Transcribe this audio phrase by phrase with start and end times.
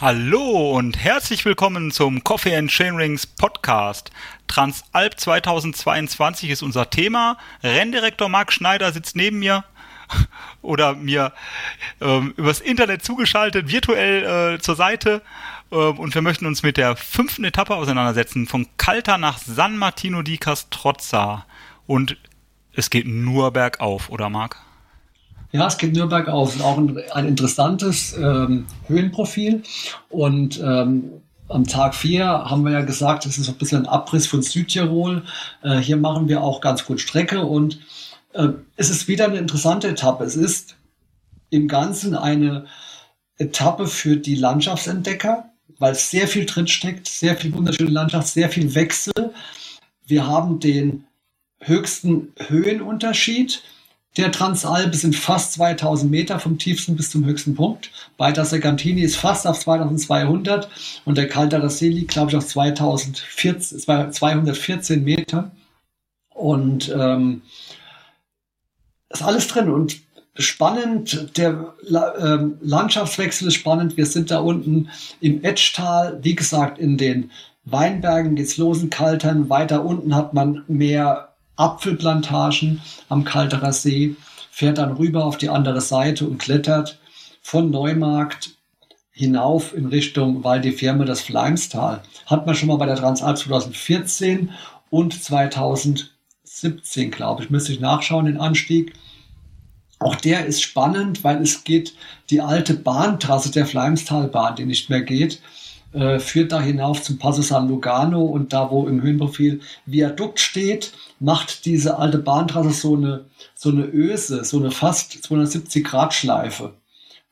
[0.00, 4.10] Hallo und herzlich willkommen zum Coffee and Chain Rings Podcast.
[4.46, 7.36] Transalp 2022 ist unser Thema.
[7.62, 9.62] Renndirektor Marc Schneider sitzt neben mir
[10.62, 11.34] oder mir
[12.00, 15.20] ähm, übers Internet zugeschaltet, virtuell äh, zur Seite.
[15.70, 20.22] Ähm, und wir möchten uns mit der fünften Etappe auseinandersetzen, von Calta nach San Martino
[20.22, 21.44] di Castrozza.
[21.86, 22.16] Und
[22.72, 24.56] es geht nur bergauf, oder Marc?
[25.52, 26.60] Ja, es geht nur bergauf.
[26.62, 29.62] Auch ein, ein interessantes ähm, Höhenprofil.
[30.08, 31.10] Und ähm,
[31.48, 35.24] am Tag 4 haben wir ja gesagt, es ist ein bisschen ein Abriss von Südtirol.
[35.62, 37.80] Äh, hier machen wir auch ganz gut Strecke und
[38.32, 40.24] äh, es ist wieder eine interessante Etappe.
[40.24, 40.76] Es ist
[41.50, 42.66] im Ganzen eine
[43.36, 48.74] Etappe für die Landschaftsentdecker, weil sehr viel drin steckt, sehr viel wunderschöne Landschaft, sehr viel
[48.76, 49.12] Wechsel.
[50.06, 51.04] Wir haben den
[51.58, 53.62] höchsten Höhenunterschied
[54.16, 57.92] der Transalp sind fast 2000 Meter vom tiefsten bis zum höchsten Punkt.
[58.16, 60.68] Beider Segantini ist fast auf 2200
[61.04, 65.52] und der Calderassi liegt, glaube ich, auf 2014, 214 Meter.
[66.34, 67.42] Und ähm,
[69.10, 70.00] ist alles drin und
[70.34, 71.36] spannend.
[71.36, 71.74] Der
[72.18, 73.96] ähm, Landschaftswechsel ist spannend.
[73.96, 74.88] Wir sind da unten
[75.20, 77.30] im Etschtal, wie gesagt, in den
[77.64, 79.50] Weinbergen geht's los in Kaltern.
[79.50, 84.16] Weiter unten hat man mehr Apfelplantagen am Kalterer See,
[84.50, 86.98] fährt dann rüber auf die andere Seite und klettert
[87.42, 88.50] von Neumarkt
[89.12, 92.02] hinauf in Richtung Val di Fiemme, das Fleimstal.
[92.26, 94.50] Hat man schon mal bei der Transalp 2014
[94.88, 98.94] und 2017, glaube ich, müsste ich nachschauen, den Anstieg.
[99.98, 101.94] Auch der ist spannend, weil es geht
[102.30, 105.42] die alte Bahntrasse der Fleimstalbahn, die nicht mehr geht,
[105.92, 110.92] äh, führt da hinauf zum Passo San Lugano und da, wo im Höhenprofil Viadukt steht,
[111.18, 116.74] macht diese alte Bahntrasse so eine, so eine Öse, so eine fast 270 Grad Schleife.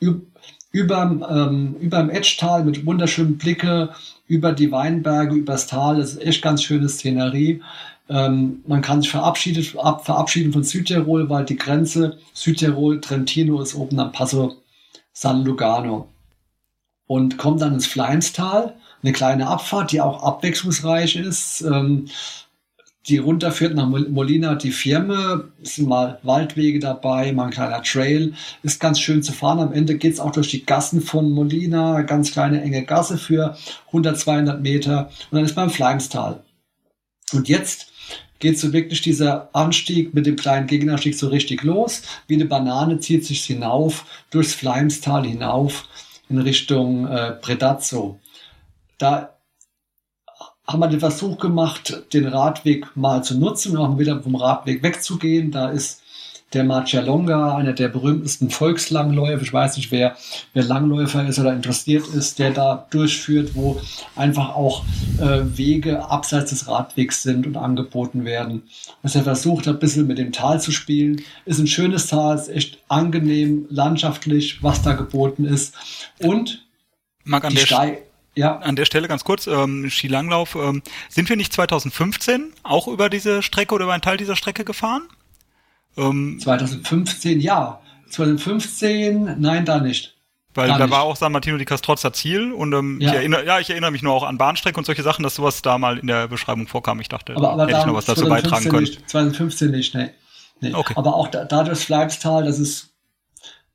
[0.00, 0.26] Üb
[0.70, 3.90] überm, ähm, Etschtal mit wunderschönen Blicke
[4.26, 5.98] über die Weinberge, übers Tal.
[5.98, 7.62] Das ist echt ganz schöne Szenerie.
[8.08, 14.00] Ähm, man kann sich verabschieden, ab, verabschieden von Südtirol, weil die Grenze Südtirol-Trentino ist oben
[14.00, 14.56] am Passo
[15.12, 16.08] San Lugano
[17.06, 22.08] und kommt dann ins Fleinstal, eine kleine Abfahrt, die auch abwechslungsreich ist, ähm,
[23.06, 25.44] die runterführt nach Molina die Firma.
[25.62, 28.32] Es sind mal Waldwege dabei, mal ein kleiner Trail.
[28.62, 29.60] Ist ganz schön zu fahren.
[29.60, 34.18] Am Ende geht's auch durch die Gassen von Molina, ganz kleine enge Gasse für 100,
[34.18, 36.42] 200 Meter und dann ist man im Fleinstal.
[37.32, 37.92] Und jetzt
[38.38, 42.02] geht so wirklich dieser Anstieg mit dem kleinen Gegenanstieg so richtig los.
[42.26, 45.88] Wie eine Banane zieht sich hinauf, durchs Fleimstal hinauf
[46.28, 48.20] in Richtung äh, Predazzo.
[48.98, 49.34] Da
[50.66, 55.50] haben wir den Versuch gemacht, den Radweg mal zu nutzen auch wieder vom Radweg wegzugehen.
[55.50, 56.02] Da ist
[56.54, 59.42] der Marcialonga, einer der berühmtesten Volkslangläufer.
[59.42, 60.16] Ich weiß nicht, wer,
[60.52, 63.80] wer Langläufer ist oder interessiert ist, der da durchführt, wo
[64.16, 64.84] einfach auch
[65.20, 68.62] äh, Wege abseits des Radwegs sind und angeboten werden.
[69.02, 71.22] Was er versucht hat, ein bisschen mit dem Tal zu spielen.
[71.44, 75.74] Ist ein schönes Tal, ist echt angenehm, landschaftlich, was da geboten ist.
[76.20, 76.64] Und
[77.24, 78.02] Mag die Steig
[78.36, 78.56] ja.
[78.58, 83.42] An der Stelle ganz kurz, ähm, Skilanglauf, ähm, sind wir nicht 2015 auch über diese
[83.42, 85.02] Strecke oder über einen Teil dieser Strecke gefahren?
[85.96, 87.80] Ähm, 2015, ja.
[88.10, 90.14] 2015, nein, da nicht.
[90.54, 93.08] Weil da, da war auch San Martino di Castrozza Ziel und ähm, ja.
[93.08, 95.62] Ich, erinnere, ja, ich erinnere mich nur auch an Bahnstrecke und solche Sachen, dass sowas
[95.62, 97.00] da mal in der Beschreibung vorkam.
[97.00, 98.84] Ich dachte, aber, aber hätte ich noch was dazu beitragen können.
[98.84, 100.10] Nicht, 2015 nicht, nee.
[100.60, 100.72] nee.
[100.72, 100.94] Okay.
[100.96, 102.90] Aber auch da, da das Fleibstal, das ist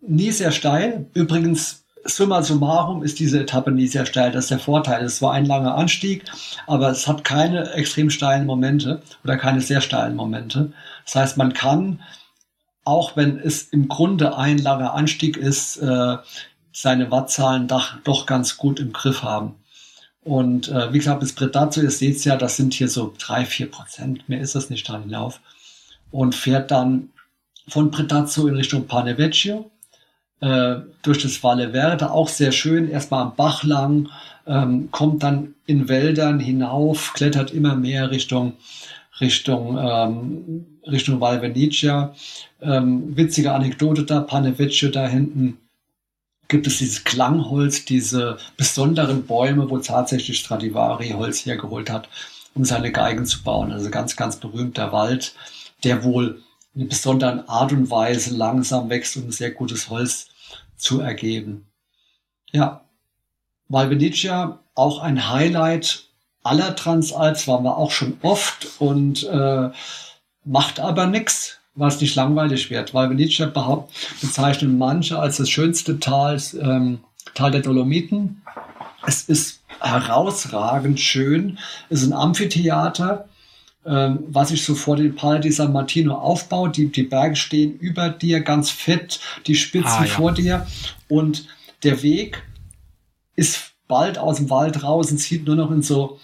[0.00, 1.10] nie sehr steil.
[1.12, 4.32] Übrigens summa summarum ist diese Etappe nie sehr steil.
[4.32, 5.04] Das ist der Vorteil.
[5.04, 6.24] Es war ein langer Anstieg,
[6.66, 10.72] aber es hat keine extrem steilen Momente oder keine sehr steilen Momente.
[11.04, 12.00] Das heißt, man kann,
[12.84, 16.16] auch wenn es im Grunde ein langer Anstieg ist, äh,
[16.72, 19.56] seine Wattzahlen doch, ganz gut im Griff haben.
[20.24, 23.44] Und äh, wie gesagt, bis Predazzo, ihr seht es ja, das sind hier so drei,
[23.44, 25.40] vier Prozent, mehr ist das nicht da hinauf.
[26.10, 27.10] Und fährt dann
[27.68, 29.70] von Predazzo in Richtung Pane Vecchio
[30.42, 34.08] äh, durch das Valle Verde, auch sehr schön, erstmal am Bach lang,
[34.46, 38.54] ähm, kommt dann in Wäldern hinauf, klettert immer mehr Richtung
[39.20, 42.12] Richtung ähm, Richtung Val Venetia.
[42.60, 45.58] Ähm, witzige Anekdote da, Panevecchio da hinten
[46.48, 52.08] gibt es dieses Klangholz, diese besonderen Bäume, wo tatsächlich Stradivari Holz hergeholt hat,
[52.54, 53.70] um seine Geigen zu bauen.
[53.70, 55.34] Also ganz, ganz berühmter Wald,
[55.84, 56.42] der wohl
[56.74, 60.31] in einer besonderen Art und Weise langsam wächst und ein sehr gutes Holz
[60.82, 61.66] zu ergeben.
[62.50, 62.84] Ja,
[63.68, 66.08] Valvenicia auch ein Highlight
[66.42, 69.70] aller Transalps, waren wir auch schon oft und äh,
[70.44, 72.92] macht aber nichts, was nicht langweilig wird.
[72.92, 73.46] Valvenicia
[74.20, 77.00] bezeichnen manche als das schönste Tal, ähm,
[77.34, 78.42] Tal der Dolomiten.
[79.06, 81.58] Es ist herausragend schön.
[81.88, 83.28] Es ist ein Amphitheater,
[83.84, 86.76] was sich so vor dem Pala di San Martino aufbaut.
[86.76, 90.10] Die, die Berge stehen über dir, ganz fett, die Spitzen ah, ja.
[90.10, 90.66] vor dir.
[91.08, 91.46] Und
[91.82, 92.42] der Weg
[93.34, 96.18] ist bald aus dem Wald raus und zieht nur noch in so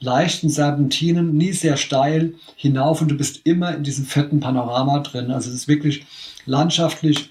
[0.00, 5.30] leichten Serpentinen, nie sehr steil hinauf und du bist immer in diesem fetten Panorama drin.
[5.30, 6.06] Also es ist wirklich
[6.46, 7.30] landschaftlich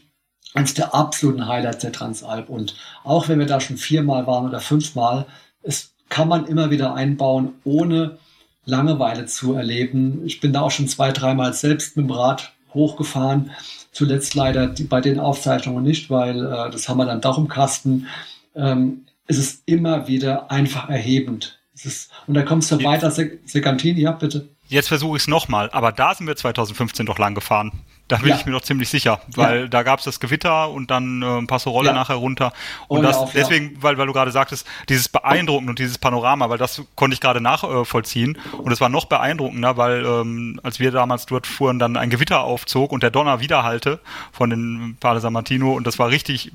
[0.53, 2.49] eines der absoluten Highlights der Transalp.
[2.49, 5.25] Und auch wenn wir da schon viermal waren oder fünfmal,
[5.61, 8.17] es kann man immer wieder einbauen, ohne
[8.65, 10.21] Langeweile zu erleben.
[10.25, 13.51] Ich bin da auch schon zwei, dreimal selbst mit dem Rad hochgefahren.
[13.91, 17.47] Zuletzt leider die, bei den Aufzeichnungen nicht, weil äh, das haben wir dann doch im
[17.47, 18.07] Kasten.
[18.55, 21.59] Ähm, es ist immer wieder einfach erhebend.
[21.73, 24.47] Ist, und da kommst du weiter, Segantini, ja, bitte.
[24.67, 27.71] Jetzt versuche ich es nochmal, aber da sind wir 2015 doch lang gefahren.
[28.09, 28.35] Da bin ja.
[28.35, 29.67] ich mir doch ziemlich sicher, weil ja.
[29.67, 31.93] da gab es das Gewitter und dann äh, ein Passerolle ja.
[31.93, 32.51] nachher runter.
[32.89, 36.49] Und Ohne das auf, deswegen, weil, weil du gerade sagtest, dieses Beeindrucken und dieses Panorama,
[36.49, 38.35] weil das konnte ich gerade nachvollziehen.
[38.35, 42.09] Äh, und es war noch beeindruckender, weil ähm, als wir damals dort fuhren, dann ein
[42.09, 43.99] Gewitter aufzog und der Donner widerhallte
[44.33, 46.51] von den Pale San Martino und das war richtig,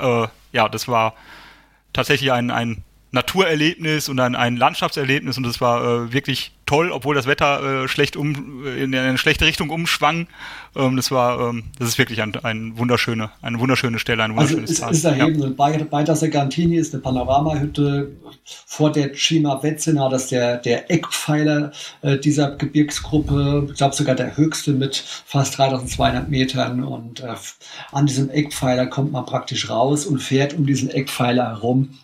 [0.00, 1.14] äh, ja, das war
[1.94, 7.16] tatsächlich ein, ein Naturerlebnis und ein, ein Landschaftserlebnis und das war äh, wirklich toll, obwohl
[7.16, 10.28] das Wetter äh, schlecht um in eine schlechte Richtung umschwang.
[10.76, 14.54] Ähm, das war, ähm, das ist wirklich ein, ein wunderschöne, eine wunderschöne Stelle, ein also
[14.54, 15.12] wunderschönes also es, Tal.
[15.12, 15.42] ist erhebend.
[15.42, 15.50] Ja.
[15.56, 18.12] Bei, bei der Segantini ist eine Panoramahütte
[18.66, 21.72] vor der Cima Vezzina, das ist der, der Eckpfeiler
[22.02, 23.66] äh, dieser Gebirgsgruppe.
[23.70, 27.34] Ich glaube sogar der höchste mit fast 3200 Metern und äh,
[27.90, 31.98] an diesem Eckpfeiler kommt man praktisch raus und fährt um diesen Eckpfeiler herum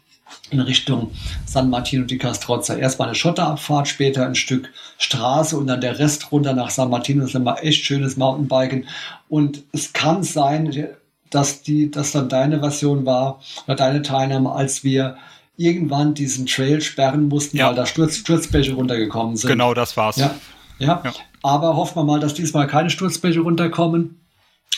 [0.50, 1.10] in Richtung
[1.44, 2.76] San Martino di Castrozza.
[2.76, 7.20] Erstmal eine Schotterabfahrt, später ein Stück Straße und dann der Rest runter nach San Martino.
[7.20, 8.86] Das ist immer echt schönes Mountainbiken.
[9.28, 10.88] Und es kann sein,
[11.30, 15.16] dass die, dass dann deine Version war oder deine Teilnahme, als wir
[15.56, 17.68] irgendwann diesen Trail sperren mussten, ja.
[17.68, 19.50] weil da Sturz, Sturzbäche runtergekommen sind.
[19.50, 20.16] Genau, das war's.
[20.16, 20.34] Ja,
[20.78, 21.02] ja.
[21.04, 21.12] ja.
[21.42, 24.20] Aber hoffen wir mal, dass diesmal keine Sturzbäche runterkommen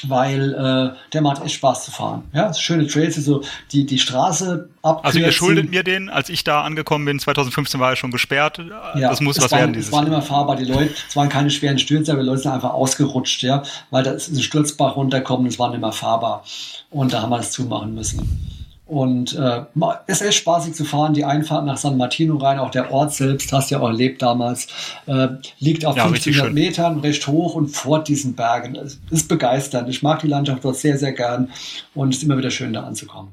[0.06, 2.22] weil äh, der macht echt Spaß zu fahren.
[2.32, 3.42] Ja, schöne Trails, so
[3.72, 5.00] die, die Straße ab.
[5.04, 8.58] Also ihr schuldet mir den, als ich da angekommen bin, 2015 war er schon gesperrt.
[8.94, 11.28] Ja, das muss was waren, werden dieses Es waren immer fahrbar, die Leute, es waren
[11.28, 14.96] keine schweren Stürze, aber die Leute sind einfach ausgerutscht, ja, weil da ist ein Sturzbach
[14.96, 16.44] runterkommen, es waren immer fahrbar.
[16.90, 18.57] Und da haben wir das zumachen müssen.
[18.88, 19.64] Und äh,
[20.06, 21.12] ist echt spaßig zu fahren.
[21.12, 24.22] Die Einfahrt nach San Martino rein, auch der Ort selbst, hast du ja auch erlebt
[24.22, 24.66] damals,
[25.04, 28.76] äh, liegt auf ja, 1500 Metern, recht hoch und vor diesen Bergen.
[28.76, 29.90] Es ist begeisternd.
[29.90, 31.50] Ich mag die Landschaft dort sehr, sehr gern
[31.94, 33.32] und es ist immer wieder schön, da anzukommen.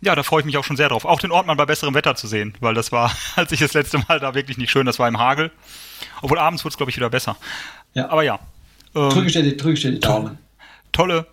[0.00, 1.04] Ja, da freue ich mich auch schon sehr drauf.
[1.04, 3.74] Auch den Ort mal bei besserem Wetter zu sehen, weil das war, als ich das
[3.74, 5.50] letzte Mal da wirklich nicht schön, das war im Hagel.
[6.22, 7.36] Obwohl abends wird es, glaube ich, wieder besser.
[7.94, 8.08] Ja.
[8.08, 8.38] Aber ja.
[8.94, 10.38] Ähm, drücke ich dir die Daumen.
[10.92, 11.26] Tolle,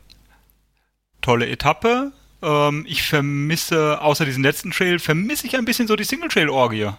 [1.21, 6.03] tolle Etappe ähm, ich vermisse, außer diesen letzten Trail, vermisse ich ein bisschen so die
[6.03, 6.89] Single-Trail-Orgie.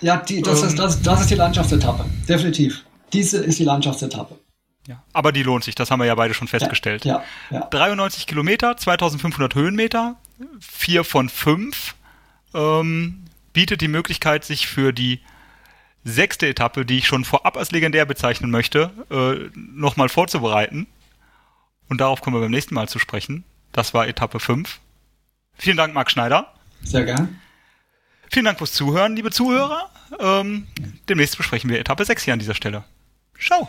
[0.00, 2.04] Ja, die, das, ähm, ist, das, das ist die Landschaftsetappe.
[2.28, 2.84] Definitiv.
[3.12, 4.38] Diese ist die Landschaftsetappe.
[4.86, 7.06] Ja, aber die lohnt sich, das haben wir ja beide schon festgestellt.
[7.06, 7.66] Ja, ja, ja.
[7.70, 10.16] 93 Kilometer, 2500 Höhenmeter,
[10.60, 11.94] 4 von 5,
[12.52, 15.20] ähm, bietet die Möglichkeit, sich für die
[16.04, 20.86] sechste Etappe, die ich schon vorab als legendär bezeichnen möchte, äh, nochmal vorzubereiten.
[21.88, 23.44] Und darauf kommen wir beim nächsten Mal zu sprechen.
[23.72, 24.80] Das war Etappe 5.
[25.56, 26.52] Vielen Dank, Marc Schneider.
[26.82, 27.40] Sehr gern.
[28.30, 29.90] Vielen Dank fürs Zuhören, liebe Zuhörer.
[30.18, 30.66] Ähm,
[31.08, 32.84] demnächst besprechen wir Etappe 6 hier an dieser Stelle.
[33.38, 33.68] Ciao.